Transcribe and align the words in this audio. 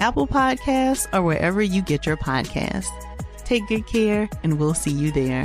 Apple 0.00 0.26
Podcasts, 0.26 1.06
or 1.12 1.22
wherever 1.22 1.62
you 1.62 1.82
get 1.82 2.06
your 2.06 2.16
podcasts. 2.16 2.88
Take 3.44 3.66
good 3.68 3.86
care, 3.86 4.28
and 4.42 4.58
we'll 4.58 4.74
see 4.74 4.90
you 4.90 5.10
there. 5.10 5.44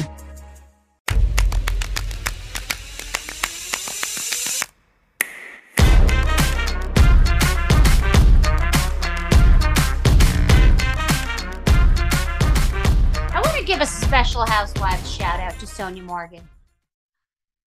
I 13.33 13.41
want 13.43 13.57
to 13.57 13.63
give 13.63 13.81
a 13.81 13.85
special 13.85 14.45
housewives 14.45 15.09
shout 15.11 15.39
out 15.39 15.59
to 15.59 15.65
Sonja 15.65 16.03
Morgan. 16.03 16.49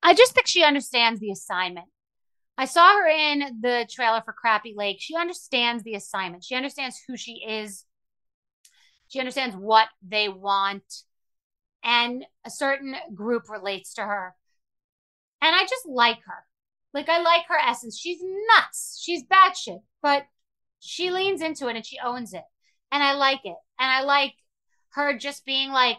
I 0.01 0.13
just 0.13 0.33
think 0.33 0.47
she 0.47 0.63
understands 0.63 1.19
the 1.19 1.31
assignment. 1.31 1.87
I 2.57 2.65
saw 2.65 2.93
her 2.93 3.07
in 3.07 3.61
the 3.61 3.87
trailer 3.89 4.21
for 4.23 4.33
Crappie 4.33 4.75
Lake. 4.75 4.97
She 4.99 5.15
understands 5.15 5.83
the 5.83 5.95
assignment. 5.95 6.43
She 6.43 6.55
understands 6.55 7.01
who 7.07 7.17
she 7.17 7.43
is. 7.47 7.85
She 9.07 9.19
understands 9.19 9.55
what 9.55 9.87
they 10.07 10.29
want. 10.29 10.83
And 11.83 12.25
a 12.45 12.49
certain 12.49 12.95
group 13.13 13.49
relates 13.49 13.95
to 13.95 14.01
her. 14.01 14.35
And 15.41 15.53
I 15.55 15.63
just 15.63 15.85
like 15.87 16.19
her. 16.25 16.45
Like, 16.93 17.09
I 17.09 17.21
like 17.21 17.47
her 17.47 17.57
essence. 17.57 17.99
She's 17.99 18.21
nuts. 18.21 19.01
She's 19.03 19.23
batshit, 19.23 19.81
but 20.01 20.25
she 20.79 21.09
leans 21.11 21.41
into 21.41 21.67
it 21.67 21.75
and 21.75 21.85
she 21.85 21.97
owns 22.03 22.33
it. 22.33 22.43
And 22.91 23.01
I 23.01 23.13
like 23.13 23.41
it. 23.43 23.55
And 23.79 23.91
I 23.91 24.03
like 24.03 24.33
her 24.91 25.17
just 25.17 25.43
being 25.45 25.71
like, 25.71 25.97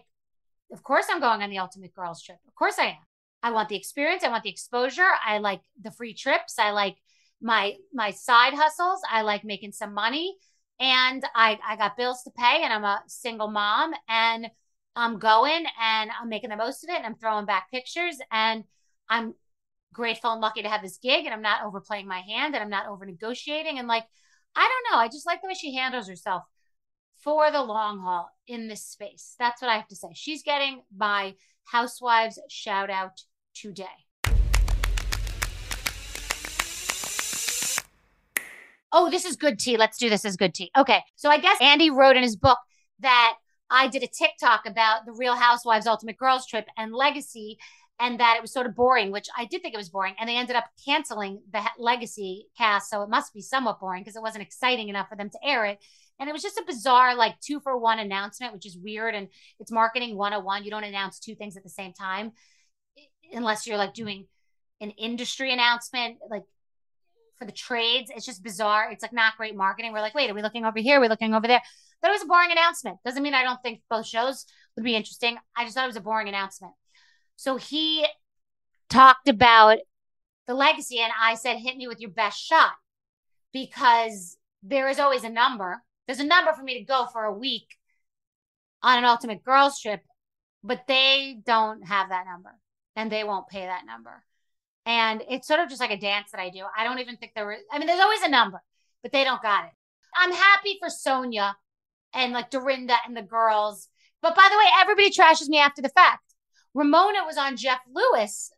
of 0.73 0.83
course 0.83 1.07
I'm 1.11 1.21
going 1.21 1.43
on 1.43 1.51
the 1.51 1.59
ultimate 1.59 1.95
girls 1.95 2.23
trip. 2.23 2.39
Of 2.47 2.55
course 2.55 2.79
I 2.79 2.85
am. 2.87 2.97
I 3.45 3.51
want 3.51 3.69
the 3.69 3.77
experience. 3.77 4.25
I 4.25 4.31
want 4.31 4.43
the 4.43 4.51
exposure. 4.51 5.07
I 5.23 5.37
like 5.37 5.61
the 5.79 5.91
free 5.91 6.15
trips. 6.15 6.59
I 6.59 6.71
like 6.71 6.97
my 7.43 7.75
my 7.93 8.11
side 8.11 8.55
hustles. 8.55 9.03
I 9.09 9.21
like 9.21 9.45
making 9.45 9.73
some 9.73 9.93
money. 9.93 10.35
And 10.81 11.23
I 11.35 11.59
I 11.65 11.77
got 11.77 11.99
bills 11.99 12.23
to 12.23 12.31
pay 12.31 12.63
and 12.63 12.73
I'm 12.73 12.85
a 12.85 13.03
single 13.07 13.51
mom 13.51 13.93
and 14.09 14.51
I'm 14.97 15.19
going 15.19 15.67
and 15.79 16.11
I'm 16.19 16.31
making 16.31 16.51
the 16.51 16.57
most 16.57 16.85
of 16.85 16.89
it 16.89 16.97
and 16.97 17.05
I'm 17.05 17.17
throwing 17.17 17.45
back 17.45 17.71
pictures 17.71 18.17
and 18.33 18.65
I'm 19.11 19.35
grateful 19.93 20.33
and 20.33 20.41
lucky 20.41 20.63
to 20.63 20.69
have 20.71 20.83
this 20.83 20.97
gig 20.97 21.27
and 21.27 21.35
I'm 21.35 21.43
not 21.43 21.65
overplaying 21.65 22.09
my 22.09 22.21
hand 22.21 22.55
and 22.55 22.65
I'm 22.65 22.71
not 22.71 22.89
over 22.89 23.05
negotiating 23.05 23.79
and 23.79 23.87
like 23.87 24.05
I 24.57 24.63
don't 24.63 24.93
know, 24.93 24.99
I 24.99 25.09
just 25.09 25.27
like 25.27 25.43
the 25.43 25.49
way 25.49 25.55
she 25.55 25.75
handles 25.75 26.09
herself 26.09 26.45
for 27.23 27.51
the 27.51 27.63
long 27.63 27.99
haul 27.99 28.31
in 28.47 28.69
this 28.69 28.87
space. 28.87 29.35
That's 29.39 29.61
what 29.61 29.71
I 29.71 29.77
have 29.77 29.89
to 29.89 29.97
say. 29.97 30.09
She's 30.15 30.43
getting 30.43 30.83
my 30.97 31.35
housewives 31.65 32.41
shout 32.49 32.89
out 32.89 33.21
today. 33.55 33.87
Oh, 38.97 39.11
this 39.11 39.25
is 39.25 39.35
good 39.37 39.59
tea. 39.59 39.77
Let's 39.77 39.99
do 39.99 40.09
this 40.09 40.25
as 40.25 40.37
good 40.37 40.55
tea. 40.55 40.71
Okay. 40.77 41.01
So 41.17 41.29
I 41.29 41.39
guess 41.39 41.57
Andy 41.61 41.91
wrote 41.91 42.17
in 42.17 42.23
his 42.23 42.37
book 42.37 42.59
that 43.01 43.35
I 43.69 43.89
did 43.89 44.05
a 44.05 44.07
TikTok 44.07 44.67
about 44.67 45.05
the 45.05 45.13
Real 45.13 45.35
Housewives 45.35 45.87
Ultimate 45.87 46.17
Girls 46.17 46.47
Trip 46.47 46.67
and 46.77 46.95
Legacy 46.95 47.59
and 48.01 48.21
that 48.21 48.37
it 48.37 48.43
was 48.43 48.53
sort 48.53 48.67
of 48.67 48.75
boring, 48.75 49.11
which 49.11 49.27
I 49.37 49.47
did 49.47 49.63
think 49.63 49.75
it 49.75 49.79
was 49.79 49.89
boring. 49.89 50.15
And 50.19 50.29
they 50.29 50.37
ended 50.37 50.55
up 50.57 50.67
canceling 50.85 51.43
the 51.53 51.63
Legacy 51.79 52.47
cast. 52.57 52.91
So 52.91 53.03
it 53.03 53.09
must 53.09 53.33
be 53.35 53.41
somewhat 53.41 53.81
boring 53.81 54.03
because 54.03 54.17
it 54.17 54.23
wasn't 54.23 54.43
exciting 54.43 54.89
enough 54.89 55.09
for 55.09 55.17
them 55.17 55.31
to 55.31 55.39
air 55.45 55.65
it. 55.65 55.79
And 56.21 56.29
it 56.29 56.33
was 56.33 56.43
just 56.43 56.59
a 56.59 56.65
bizarre, 56.65 57.17
like 57.17 57.41
two 57.41 57.59
for 57.61 57.77
one 57.77 57.99
announcement, 57.99 58.53
which 58.53 58.67
is 58.67 58.79
weird. 58.79 59.17
And 59.17 59.29
it's 59.59 59.73
marketing 59.73 60.17
101. 60.17 60.65
You 60.65 60.71
don't 60.71 60.85
announce 60.85 61.19
two 61.19 61.35
things 61.35 61.57
at 61.57 61.65
the 61.65 61.69
same 61.69 61.93
time 61.93 62.33
unless 63.35 63.67
you're 63.67 63.77
like 63.77 63.95
doing 63.95 64.27
an 64.81 64.91
industry 64.91 65.53
announcement, 65.53 66.19
like 66.31 66.45
for 67.39 67.45
the 67.45 67.53
trades. 67.53 68.11
It's 68.15 68.27
just 68.27 68.43
bizarre. 68.43 68.91
It's 68.91 69.03
like 69.03 69.13
not 69.13 69.37
great 69.37 69.57
marketing. 69.57 69.93
We're 69.93 70.01
like, 70.01 70.15
wait, 70.15 70.31
are 70.31 70.35
we 70.35 70.43
looking 70.43 70.65
over 70.65 70.79
here? 70.79 70.97
We're 70.97 71.03
we 71.03 71.09
looking 71.09 71.35
over 71.35 71.47
there? 71.47 71.63
It 72.03 72.09
was 72.09 72.23
a 72.23 72.27
boring 72.27 72.51
announcement. 72.51 72.99
Doesn't 73.05 73.23
mean 73.23 73.35
I 73.35 73.43
don't 73.43 73.63
think 73.63 73.81
both 73.89 74.07
shows 74.07 74.45
would 74.77 74.85
be 74.85 74.95
interesting. 74.95 75.37
I 75.57 75.65
just 75.65 75.75
thought 75.75 75.85
it 75.85 75.89
was 75.89 75.97
a 75.97 76.03
boring 76.03 76.29
announcement. 76.29 76.75
So 77.37 77.57
he 77.57 78.07
talked 78.91 79.29
about 79.29 79.79
the 80.47 80.55
legacy, 80.55 80.99
and 80.99 81.13
I 81.19 81.35
said, 81.35 81.57
hit 81.57 81.77
me 81.77 81.89
with 81.89 82.01
your 82.01 82.11
best 82.11 82.39
shot 82.39 82.73
because 83.53 84.37
there 84.63 84.89
is 84.89 84.99
always 84.99 85.25
a 85.25 85.31
number. 85.31 85.83
There's 86.07 86.21
a 86.21 86.25
number 86.25 86.53
for 86.53 86.63
me 86.63 86.79
to 86.79 86.85
go 86.85 87.07
for 87.11 87.25
a 87.25 87.33
week 87.33 87.69
on 88.83 88.99
an 88.99 89.05
ultimate 89.07 89.43
girls 89.43 89.81
trip, 89.81 90.03
but 90.63 90.83
they 90.87 91.39
don't 91.47 91.87
have 91.87 92.11
that 92.11 92.27
number 92.27 92.51
and 92.97 93.11
they 93.11 93.25
won't 93.25 93.49
pay 93.49 93.67
that 93.67 93.87
number. 93.87 94.25
And 94.87 95.23
it's 95.29 95.49
sort 95.49 95.61
of 95.61 95.69
just 95.69 95.81
like 95.81 95.91
a 95.91 95.99
dance 95.99 96.31
that 96.33 96.41
I 96.41 96.51
do. 96.51 96.63
I 96.77 96.85
don't 96.85 96.99
even 96.99 97.17
think 97.17 97.33
there 97.35 97.47
was, 97.47 97.59
I 97.73 97.79
mean, 97.79 97.87
there's 97.87 98.01
always 98.01 98.23
a 98.23 98.29
number, 98.29 98.63
but 99.03 99.13
they 99.13 99.25
don't 99.25 99.43
got 99.43 99.65
it. 99.65 99.71
I'm 100.17 100.33
happy 100.33 100.79
for 100.79 100.89
Sonja 100.89 101.55
and 102.13 102.33
like 102.33 102.51
Dorinda 102.51 102.95
and 103.07 103.17
the 103.17 103.23
girls. 103.23 103.89
But 104.23 104.37
by 104.37 104.49
the 104.51 104.59
way, 104.59 104.65
everybody 104.81 105.11
trashes 105.11 105.49
me 105.49 105.59
after 105.59 105.83
the 105.83 105.89
fact. 105.89 106.23
Ramona 106.75 107.25
was 107.25 107.39
on 107.39 107.57
Jeff 107.57 107.81
Lewis 107.93 108.51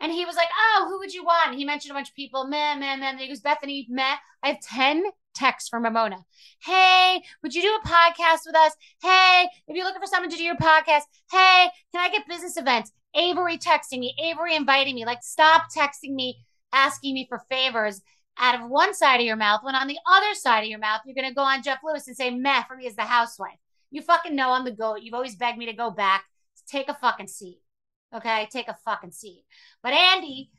and 0.00 0.12
he 0.12 0.24
was 0.24 0.36
like, 0.36 0.48
Oh, 0.56 0.86
who 0.88 0.98
would 0.98 1.12
you 1.12 1.24
want? 1.24 1.50
And 1.50 1.58
He 1.58 1.64
mentioned 1.64 1.90
a 1.90 1.94
bunch 1.94 2.08
of 2.08 2.14
people, 2.14 2.46
meh, 2.46 2.74
meh, 2.76 2.96
meh. 2.96 3.10
And 3.10 3.20
he 3.20 3.28
goes, 3.28 3.40
Bethenny, 3.40 3.86
meh. 3.88 4.16
I 4.42 4.48
have 4.48 4.60
10 4.60 5.04
texts 5.34 5.68
from 5.68 5.84
Ramona. 5.84 6.24
Hey, 6.62 7.22
would 7.42 7.54
you 7.54 7.62
do 7.62 7.78
a 7.82 7.86
podcast 7.86 8.40
with 8.46 8.56
us? 8.56 8.72
Hey, 9.02 9.48
if 9.66 9.76
you're 9.76 9.84
looking 9.84 10.00
for 10.00 10.06
someone 10.06 10.30
to 10.30 10.36
do 10.36 10.44
your 10.44 10.56
podcast, 10.56 11.02
hey, 11.30 11.68
can 11.92 12.00
I 12.00 12.08
get 12.10 12.28
business 12.28 12.56
events? 12.56 12.92
Avery 13.14 13.58
texting 13.58 14.00
me, 14.00 14.14
Avery 14.22 14.54
inviting 14.54 14.94
me. 14.94 15.04
Like, 15.04 15.22
stop 15.22 15.64
texting 15.76 16.14
me, 16.14 16.38
asking 16.72 17.14
me 17.14 17.26
for 17.28 17.42
favors 17.48 18.00
out 18.38 18.60
of 18.60 18.68
one 18.68 18.94
side 18.94 19.20
of 19.20 19.26
your 19.26 19.36
mouth 19.36 19.60
when 19.62 19.74
on 19.74 19.86
the 19.86 19.98
other 20.10 20.34
side 20.34 20.64
of 20.64 20.68
your 20.68 20.78
mouth, 20.78 21.00
you're 21.06 21.14
going 21.14 21.28
to 21.28 21.34
go 21.34 21.42
on 21.42 21.62
Jeff 21.62 21.78
Lewis 21.84 22.08
and 22.08 22.16
say, 22.16 22.30
meh, 22.30 22.64
for 22.64 22.76
me 22.76 22.86
as 22.86 22.96
the 22.96 23.02
housewife. 23.02 23.58
You 23.90 24.02
fucking 24.02 24.34
know 24.34 24.50
I'm 24.50 24.64
the 24.64 24.72
goat. 24.72 25.02
You've 25.02 25.14
always 25.14 25.36
begged 25.36 25.58
me 25.58 25.66
to 25.66 25.72
go 25.72 25.90
back. 25.90 26.24
Take 26.66 26.88
a 26.88 26.94
fucking 26.94 27.28
seat. 27.28 27.60
Okay, 28.14 28.48
take 28.50 28.68
a 28.68 28.76
fucking 28.84 29.12
seat. 29.12 29.44
But 29.82 29.92
Andy, 29.92 30.50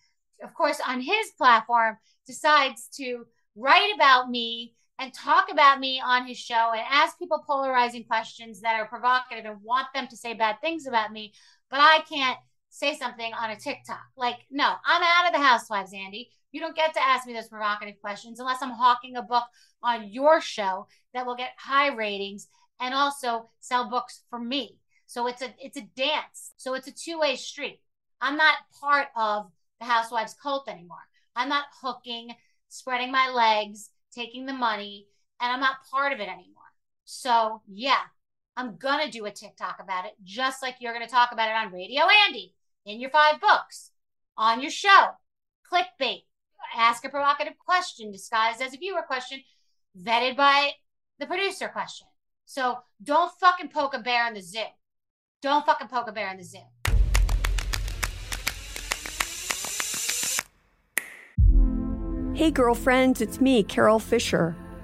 of 0.44 0.54
course, 0.54 0.80
on 0.86 1.02
his 1.02 1.32
platform, 1.38 1.98
decides 2.28 2.88
to 2.96 3.26
write 3.56 3.94
about 3.96 4.30
me 4.30 4.74
and 5.00 5.14
talk 5.14 5.52
about 5.52 5.80
me 5.80 6.02
on 6.04 6.26
his 6.26 6.38
show 6.38 6.72
and 6.72 6.82
ask 6.90 7.20
people 7.20 7.44
polarizing 7.46 8.06
questions 8.06 8.62
that 8.62 8.80
are 8.80 8.88
provocative 8.88 9.46
and 9.46 9.62
want 9.62 9.88
them 9.94 10.08
to 10.08 10.16
say 10.16 10.34
bad 10.34 10.62
things 10.62 10.88
about 10.88 11.12
me. 11.12 11.34
But 11.70 11.80
I 11.80 12.00
can't 12.08 12.38
say 12.70 12.96
something 12.96 13.34
on 13.34 13.52
a 13.52 13.56
TikTok. 13.56 14.04
Like, 14.18 14.40
no, 14.52 14.74
I'm 14.86 15.02
out 15.02 15.28
of 15.28 15.34
the 15.34 15.46
housewives, 15.46 15.94
Andy. 15.94 16.30
You 16.52 16.60
don't 16.62 16.76
get 16.76 16.94
to 16.94 17.04
ask 17.04 17.28
me 17.28 17.34
those 17.34 17.48
provocative 17.48 18.00
questions 18.02 18.40
unless 18.40 18.62
I'm 18.62 18.72
hawking 18.72 19.18
a 19.18 19.22
book 19.22 19.44
on 19.84 20.10
your 20.10 20.42
show 20.42 20.88
that 21.14 21.26
will 21.26 21.36
get 21.36 21.52
high 21.58 21.94
ratings 21.94 22.48
and 22.80 22.94
also 22.94 23.50
sell 23.60 23.90
books 23.90 24.22
for 24.30 24.40
me. 24.40 24.78
So 25.06 25.28
it's 25.28 25.42
a 25.42 25.54
it's 25.60 25.78
a 25.78 25.88
dance. 25.96 26.54
So 26.58 26.74
it's 26.74 26.88
a 26.88 26.94
two-way 26.94 27.36
street. 27.36 27.82
I'm 28.22 28.38
not 28.38 28.56
part 28.80 29.08
of 29.16 29.52
the 29.80 29.86
housewives 29.86 30.36
cult 30.42 30.70
anymore. 30.70 30.98
I'm 31.36 31.50
not 31.50 31.66
hooking, 31.82 32.34
spreading 32.70 33.12
my 33.12 33.30
legs, 33.30 33.90
taking 34.14 34.46
the 34.46 34.54
money, 34.54 35.08
and 35.42 35.52
I'm 35.52 35.60
not 35.60 35.86
part 35.92 36.14
of 36.14 36.20
it 36.20 36.30
anymore. 36.30 36.64
So, 37.04 37.62
yeah, 37.68 38.02
I'm 38.58 38.78
going 38.78 39.06
to 39.06 39.12
do 39.12 39.26
a 39.26 39.32
TikTok 39.32 39.82
about 39.82 40.06
it, 40.06 40.14
just 40.24 40.62
like 40.62 40.78
you're 40.80 40.94
going 40.94 41.06
to 41.06 41.12
talk 41.12 41.34
about 41.34 41.50
it 41.50 41.56
on 41.56 41.74
Radio 41.74 42.04
Andy 42.26 42.54
in 42.86 43.02
your 43.02 43.10
five 43.10 43.42
books, 43.42 43.92
on 44.38 44.62
your 44.62 44.72
show, 44.72 45.08
clickbait, 45.70 46.24
ask 46.74 47.04
a 47.04 47.10
provocative 47.10 47.58
question 47.58 48.14
disguised 48.14 48.62
as 48.62 48.74
a 48.74 48.78
viewer 48.78 49.02
question, 49.02 49.42
vetted 50.02 50.38
by 50.38 50.72
the 51.20 51.26
producer 51.26 51.68
question. 51.68 52.08
So 52.46 52.78
don't 53.04 53.30
fucking 53.42 53.70
poke 53.70 53.94
a 53.94 54.00
bear 54.00 54.26
in 54.30 54.36
the 54.36 54.42
zoo. 54.42 54.60
Don't 55.42 55.66
fucking 55.66 55.90
poke 55.90 56.08
a 56.08 56.14
bear 56.14 56.32
in 56.32 56.38
the 56.38 56.44
zoo. 56.44 56.60
Hey, 62.34 62.52
girlfriends, 62.52 63.20
it's 63.20 63.42
me, 63.42 63.64
Carol 63.64 64.00
Fisher. 64.00 64.56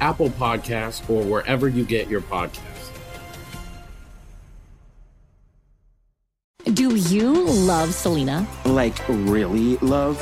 Apple 0.00 0.30
Podcasts, 0.30 1.08
or 1.08 1.22
wherever 1.24 1.68
you 1.68 1.84
get 1.84 2.08
your 2.08 2.20
podcasts. 2.20 2.90
Do 6.74 6.96
you 6.96 7.32
love 7.44 7.94
Selena? 7.94 8.46
Like, 8.66 8.96
really 9.08 9.76
love? 9.78 10.20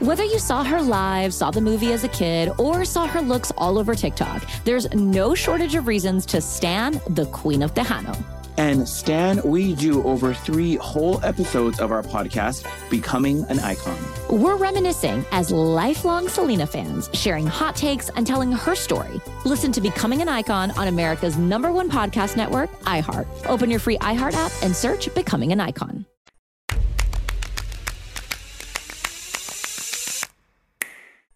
Whether 0.00 0.24
you 0.24 0.38
saw 0.38 0.64
her 0.64 0.82
live, 0.82 1.32
saw 1.32 1.50
the 1.52 1.60
movie 1.60 1.92
as 1.92 2.02
a 2.02 2.08
kid, 2.08 2.50
or 2.58 2.84
saw 2.84 3.06
her 3.06 3.20
looks 3.20 3.52
all 3.56 3.78
over 3.78 3.94
TikTok, 3.94 4.44
there's 4.64 4.92
no 4.92 5.34
shortage 5.34 5.76
of 5.76 5.86
reasons 5.86 6.26
to 6.26 6.40
stan 6.40 7.00
the 7.10 7.26
Queen 7.26 7.62
of 7.62 7.74
Tejano. 7.74 8.16
And 8.56 8.88
Stan, 8.88 9.42
we 9.42 9.74
do 9.74 10.02
over 10.04 10.32
three 10.32 10.76
whole 10.76 11.22
episodes 11.24 11.80
of 11.80 11.90
our 11.90 12.02
podcast, 12.02 12.64
Becoming 12.88 13.44
an 13.48 13.58
Icon. 13.58 13.98
We're 14.30 14.56
reminiscing 14.56 15.24
as 15.32 15.50
lifelong 15.50 16.28
Selena 16.28 16.66
fans, 16.66 17.10
sharing 17.12 17.46
hot 17.46 17.74
takes 17.74 18.10
and 18.10 18.26
telling 18.26 18.52
her 18.52 18.74
story. 18.76 19.20
Listen 19.44 19.72
to 19.72 19.80
Becoming 19.80 20.22
an 20.22 20.28
Icon 20.28 20.70
on 20.72 20.86
America's 20.86 21.36
number 21.36 21.72
one 21.72 21.90
podcast 21.90 22.36
network, 22.36 22.70
iHeart. 22.82 23.26
Open 23.46 23.70
your 23.70 23.80
free 23.80 23.98
iHeart 23.98 24.34
app 24.34 24.52
and 24.62 24.74
search 24.74 25.12
Becoming 25.14 25.50
an 25.50 25.60
Icon. 25.60 26.06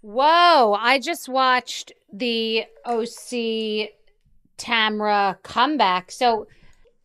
Whoa, 0.01 0.75
I 0.79 1.01
just 1.01 1.29
watched 1.29 1.93
the 2.13 2.65
OC 2.87 3.91
Tamra 4.57 5.43
comeback. 5.43 6.11
So, 6.11 6.47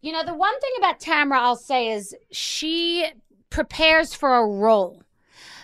you 0.04 0.12
know, 0.12 0.24
the 0.24 0.36
one 0.36 0.60
thing 0.60 0.72
about 0.78 1.00
Tamra 1.00 1.38
I'll 1.38 1.56
say 1.56 1.94
is 1.94 2.14
she 2.30 3.08
prepares 3.50 4.14
for 4.14 4.36
a 4.36 4.46
role. 4.46 5.02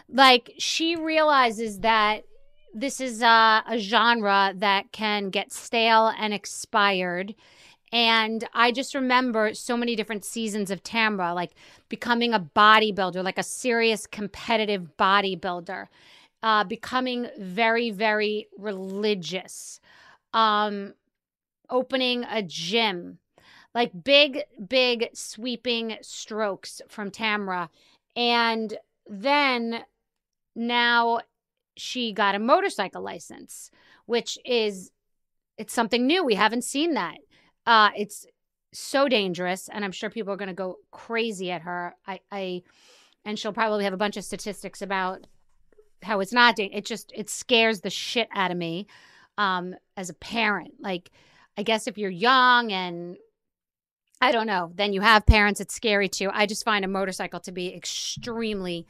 Like 0.07 0.53
she 0.57 0.95
realizes 0.95 1.81
that 1.81 2.23
this 2.73 3.01
is 3.01 3.21
a, 3.21 3.63
a 3.67 3.77
genre 3.77 4.53
that 4.55 4.93
can 4.93 5.29
get 5.29 5.51
stale 5.51 6.13
and 6.17 6.33
expired. 6.33 7.35
And 7.91 8.47
I 8.53 8.71
just 8.71 8.95
remember 8.95 9.53
so 9.53 9.75
many 9.75 9.97
different 9.97 10.23
seasons 10.23 10.71
of 10.71 10.83
Tamra, 10.83 11.35
like 11.35 11.51
becoming 11.89 12.33
a 12.33 12.39
bodybuilder, 12.39 13.21
like 13.23 13.39
a 13.39 13.43
serious 13.43 14.07
competitive 14.07 14.95
bodybuilder, 14.97 15.87
uh, 16.43 16.63
becoming 16.63 17.27
very, 17.37 17.89
very 17.91 18.47
religious, 18.57 19.81
um, 20.33 20.93
opening 21.69 22.23
a 22.23 22.41
gym, 22.41 23.17
like 23.73 23.91
big, 24.03 24.43
big 24.67 25.09
sweeping 25.13 25.97
strokes 26.01 26.81
from 26.87 27.11
Tamra. 27.11 27.69
And 28.15 28.77
then 29.07 29.83
now 30.55 31.21
she 31.77 32.11
got 32.11 32.35
a 32.35 32.39
motorcycle 32.39 33.01
license, 33.01 33.71
which 34.05 34.37
is 34.45 34.91
it's 35.57 35.73
something 35.73 36.07
new. 36.07 36.23
We 36.23 36.35
haven't 36.35 36.63
seen 36.63 36.93
that. 36.93 37.17
Uh, 37.65 37.89
it's 37.95 38.25
so 38.71 39.07
dangerous, 39.07 39.69
and 39.69 39.83
I'm 39.83 39.91
sure 39.91 40.09
people 40.09 40.33
are 40.33 40.37
going 40.37 40.47
to 40.47 40.53
go 40.53 40.77
crazy 40.91 41.51
at 41.51 41.61
her. 41.63 41.95
I, 42.07 42.19
I, 42.31 42.63
and 43.25 43.37
she'll 43.37 43.53
probably 43.53 43.83
have 43.83 43.93
a 43.93 43.97
bunch 43.97 44.17
of 44.17 44.23
statistics 44.23 44.81
about 44.81 45.27
how 46.01 46.19
it's 46.21 46.33
not. 46.33 46.59
It 46.59 46.85
just 46.85 47.11
it 47.15 47.29
scares 47.29 47.81
the 47.81 47.89
shit 47.89 48.29
out 48.33 48.51
of 48.51 48.57
me 48.57 48.87
um, 49.37 49.75
as 49.97 50.09
a 50.09 50.13
parent. 50.13 50.75
Like, 50.79 51.11
I 51.57 51.63
guess 51.63 51.87
if 51.87 51.97
you're 51.97 52.09
young 52.09 52.71
and 52.71 53.17
I 54.21 54.31
don't 54.31 54.47
know, 54.47 54.71
then 54.75 54.91
you 54.91 55.01
have 55.01 55.25
parents. 55.25 55.61
It's 55.61 55.73
scary 55.73 56.09
too. 56.09 56.29
I 56.33 56.45
just 56.45 56.65
find 56.65 56.83
a 56.83 56.89
motorcycle 56.89 57.39
to 57.41 57.51
be 57.51 57.73
extremely 57.73 58.85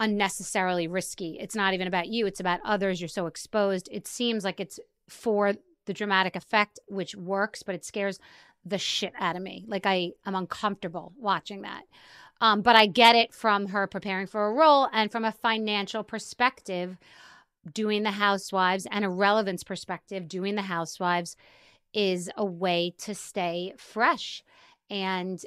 unnecessarily 0.00 0.88
risky. 0.88 1.38
It's 1.38 1.54
not 1.54 1.74
even 1.74 1.86
about 1.86 2.08
you, 2.08 2.26
it's 2.26 2.40
about 2.40 2.60
others. 2.64 3.00
You're 3.00 3.08
so 3.08 3.26
exposed. 3.26 3.88
It 3.92 4.06
seems 4.06 4.44
like 4.44 4.60
it's 4.60 4.80
for 5.08 5.54
the 5.86 5.92
dramatic 5.92 6.36
effect, 6.36 6.78
which 6.88 7.14
works, 7.14 7.62
but 7.62 7.74
it 7.74 7.84
scares 7.84 8.18
the 8.64 8.78
shit 8.78 9.12
out 9.18 9.36
of 9.36 9.42
me. 9.42 9.64
Like 9.68 9.84
I, 9.84 10.12
I'm 10.24 10.34
uncomfortable 10.34 11.12
watching 11.18 11.62
that. 11.62 11.82
Um, 12.40 12.62
but 12.62 12.76
I 12.76 12.86
get 12.86 13.14
it 13.14 13.32
from 13.32 13.68
her 13.68 13.86
preparing 13.86 14.26
for 14.26 14.46
a 14.46 14.52
role 14.52 14.88
and 14.92 15.12
from 15.12 15.24
a 15.24 15.32
financial 15.32 16.02
perspective, 16.02 16.96
doing 17.72 18.02
the 18.02 18.12
housewives 18.12 18.86
and 18.90 19.04
a 19.04 19.08
relevance 19.08 19.62
perspective, 19.62 20.28
doing 20.28 20.54
the 20.54 20.62
housewives 20.62 21.36
is 21.94 22.30
a 22.36 22.44
way 22.44 22.92
to 22.98 23.14
stay 23.14 23.72
fresh 23.78 24.42
and 24.90 25.40